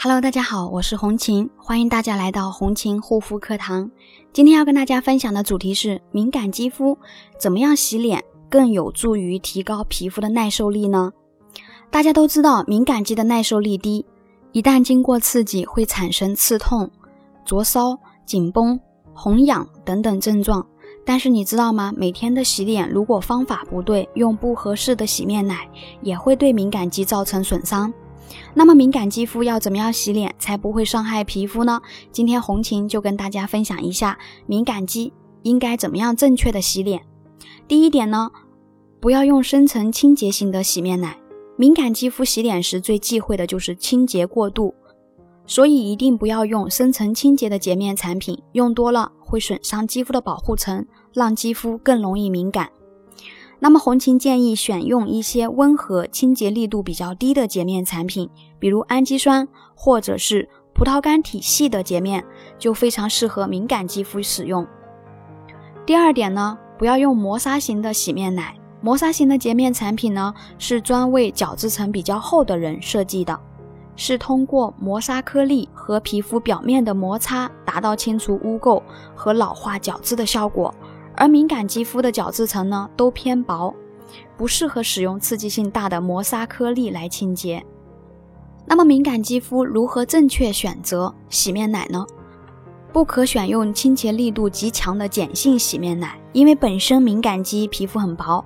[0.00, 3.90] Hello，大家好，我是红琴，欢迎大家来到红琴护肤课堂。
[4.32, 6.96] 今天要跟大家分享的主题是敏感肌肤
[7.36, 11.10] 怎么样洗脸更有助于提高皮肤的耐受力呢？
[11.90, 14.06] 大家都知道敏感肌的耐受力低，
[14.52, 16.88] 一旦经过刺激会产生刺痛、
[17.44, 18.78] 灼烧、紧绷、
[19.12, 20.64] 红痒等等症状。
[21.04, 21.92] 但是你知道吗？
[21.96, 25.68] 每天的洗脸如果方法不对，用不合适的洗面奶
[26.02, 27.92] 也会对敏感肌造成损伤。
[28.54, 31.80] 那么敏感肌肤要怎么样洗脸才不会伤害皮肤呢？
[32.10, 35.12] 今天红琴就跟大家分享一下敏感肌
[35.42, 37.02] 应该怎么样正确的洗脸。
[37.66, 38.30] 第一点呢，
[39.00, 41.18] 不要用深层清洁型的洗面奶。
[41.56, 44.74] 敏感肌肤洗脸时最忌讳的就是清洁过度，
[45.44, 52.70] 所以一定不要用深层清洁的洁面产品，用多了会损伤肌肤的保护层，让肌肤更容易敏感。
[53.60, 62.24] 那么红琴建议选用一些温和、清洁力度比较低的洁面产品，比如氨基酸或者是葡萄干体系的洁面，
[62.56, 64.64] 就非常适合敏感肌肤使用。
[65.84, 68.54] 第二点呢，不要用磨砂型的洗面奶。
[68.80, 73.36] 磨砂型的洁面产品呢，是专为角质层比较厚的人设计的，
[73.96, 78.80] 是通过磨砂颗粒和皮肤表面的摩擦，达到清除污垢
[79.16, 80.72] 和老化角质的效果。
[81.18, 83.74] 而敏感肌肤的角质层呢都偏薄，
[84.36, 87.60] 不适合使用刺激性大的磨砂颗粒来清洁。
[88.64, 92.06] 那么敏感肌肤如何正确选择洗面奶呢？
[92.92, 98.44] 不可选用清洁力度极强的碱性洗面奶，因为本身敏感肌皮肤很薄，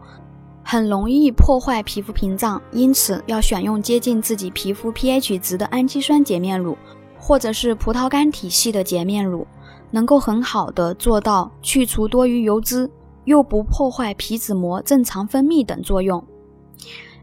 [0.65, 6.79] 很容易破坏皮肤屏障，因此要选用接近自己皮肤 pH 值的氨基酸洁面乳，
[7.19, 9.47] 或者是葡萄干体系的洁面乳。
[9.93, 12.91] 能够很好的做到去除多余油脂，
[13.25, 16.27] 又不破坏皮脂膜正常分泌等作用。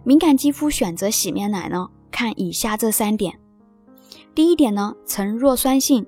[0.05, 3.37] 敏感肌肤选择洗面奶呢，看以下这三点。
[4.33, 6.05] 第一点呢，呈弱酸性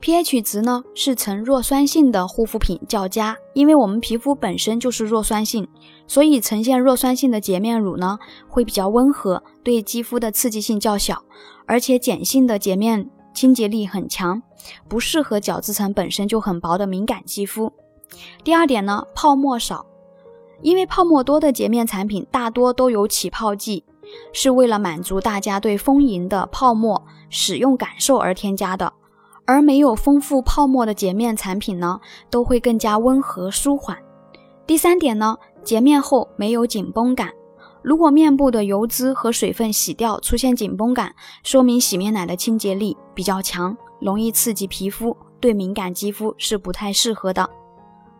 [0.00, 5.68] ，pH 值呢是呈弱酸性的护肤品较佳，因为我们皮肤本身就是弱酸性，
[6.08, 11.22] 所以呈现弱酸性的洁面乳呢会比较温和，对肌肤的刺激性较小，
[11.66, 13.08] 而且碱性的洁面。
[13.32, 14.42] 清洁力很强，
[14.88, 17.72] 不适合角质层本身就很薄的敏感肌肤。
[18.44, 19.86] 第二点呢，泡沫少，
[20.62, 23.84] 因为泡沫多的洁面产品大多都有起泡剂，
[24.32, 28.92] 是为了满足大家对丰盈的泡沫使用感受而添加的。
[29.46, 33.98] 而没有丰富泡沫的洁面产品呢，都会更加温和舒缓。
[34.64, 37.30] 第三点呢，洁面后没有紧绷感。
[37.82, 47.48] 如果面部的油脂和水分洗掉出现紧绷感，说明洗面奶的清洁力比较强，容易刺激皮肤，对敏感肌肤是不太适合的。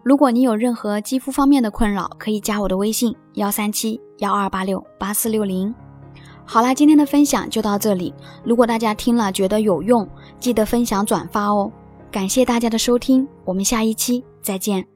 [0.03, 5.75] 如果你有任何肌肤方面的困扰，可以加我的微信幺三七幺二八六八四六零。
[6.47, 8.15] 好啦，今天的分享就到这里。
[8.43, 11.71] 如果大家听了觉得有用，记得分享转发哦。
[12.11, 14.90] 感谢大家的收听，我们下一期再见。